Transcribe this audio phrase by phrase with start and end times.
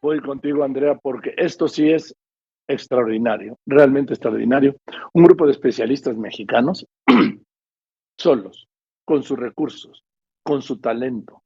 [0.00, 2.14] voy contigo, Andrea, porque esto sí es
[2.68, 4.76] extraordinario, realmente extraordinario.
[5.12, 6.86] Un grupo de especialistas mexicanos,
[8.18, 8.68] solos,
[9.04, 10.04] con sus recursos,
[10.42, 11.42] con su talento,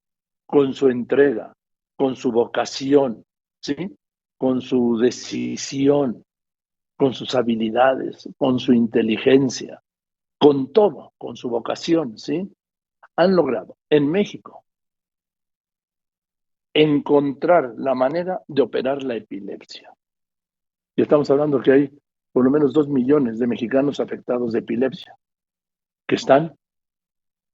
[0.47, 1.55] con su entrega,
[1.97, 3.25] con su vocación,
[3.61, 3.97] ¿sí?
[4.37, 6.25] Con su decisión,
[6.97, 9.81] con sus habilidades, con su inteligencia,
[10.39, 12.51] con todo, con su vocación, ¿sí?
[13.17, 14.65] Han logrado en México
[16.75, 19.93] encontrar la manera de operar la epilepsia.
[20.97, 21.99] Y estamos hablando que hay
[22.33, 25.17] por lo menos dos millones de mexicanos afectados de epilepsia
[26.07, 26.57] que están,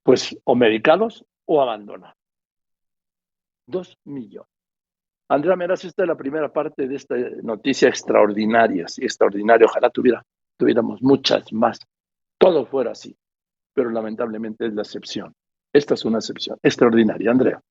[0.03, 2.17] pues, o medicados o abandonados.
[3.65, 4.49] Dos millones.
[5.27, 9.67] Andrea Meraz, esta es la primera parte de esta noticia extraordinaria, sí, extraordinaria.
[9.67, 10.25] Ojalá tuviera,
[10.57, 11.79] tuviéramos muchas más.
[12.39, 13.15] Todo fuera así,
[13.73, 15.33] pero lamentablemente es la excepción.
[15.71, 17.61] Esta es una excepción extraordinaria, Andrea.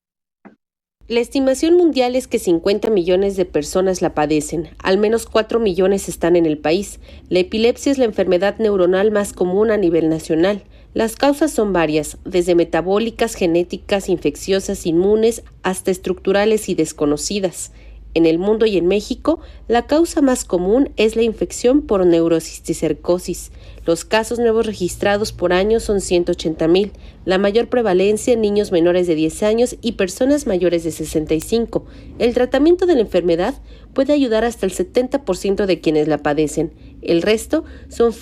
[1.09, 6.07] La estimación mundial es que 50 millones de personas la padecen, al menos 4 millones
[6.07, 7.01] están en el país.
[7.30, 10.65] La epilepsia es la enfermedad neuronal más común a nivel nacional.
[10.93, 17.73] Las causas son varias, desde metabólicas, genéticas, infecciosas, inmunes, hasta estructurales y desconocidas.
[18.14, 23.52] En el mundo y en México, la causa más común es la infección por neurocisticercosis.
[23.84, 26.92] Los casos nuevos registrados por año son 180 mil,
[27.24, 31.86] la mayor prevalencia en niños menores de 10 años y personas mayores de 65.
[32.18, 33.54] El tratamiento de la enfermedad
[33.95, 36.73] puede ayudar hasta el 70% de quienes la padecen.
[37.02, 38.12] El resto son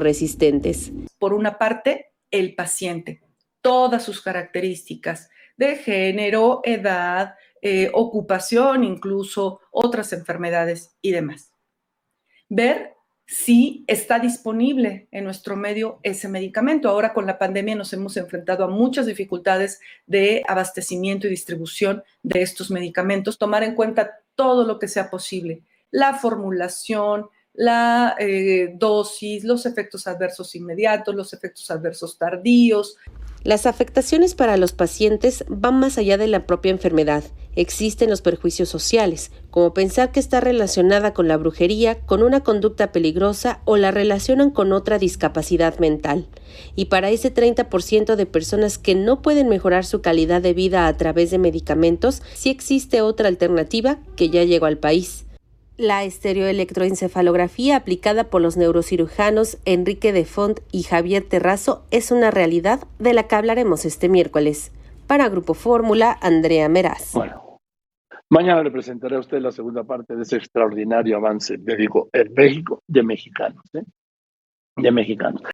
[0.00, 0.92] resistentes.
[1.18, 3.22] Por una parte, el paciente,
[3.62, 5.28] todas sus características
[5.60, 11.52] de género, edad, eh, ocupación, incluso otras enfermedades y demás.
[12.48, 12.94] Ver
[13.26, 16.88] si está disponible en nuestro medio ese medicamento.
[16.88, 22.40] Ahora con la pandemia nos hemos enfrentado a muchas dificultades de abastecimiento y distribución de
[22.40, 23.36] estos medicamentos.
[23.36, 30.06] Tomar en cuenta todo lo que sea posible, la formulación, la eh, dosis, los efectos
[30.06, 32.96] adversos inmediatos, los efectos adversos tardíos,
[33.42, 37.24] las afectaciones para los pacientes van más allá de la propia enfermedad.
[37.56, 42.92] Existen los perjuicios sociales, como pensar que está relacionada con la brujería, con una conducta
[42.92, 46.28] peligrosa o la relacionan con otra discapacidad mental.
[46.76, 50.96] Y para ese 30% de personas que no pueden mejorar su calidad de vida a
[50.96, 55.24] través de medicamentos, sí existe otra alternativa que ya llegó al país
[55.80, 62.80] la estereoelectroencefalografía aplicada por los neurocirujanos Enrique de Font y Javier Terrazo es una realidad
[62.98, 64.72] de la que hablaremos este miércoles.
[65.06, 67.14] Para Grupo Fórmula, Andrea Meraz.
[67.14, 67.58] Bueno,
[68.28, 72.82] mañana le presentaré a usted la segunda parte de ese extraordinario avance médico en México
[72.86, 73.82] de mexicanos, ¿eh?
[74.76, 75.42] de mexicanos.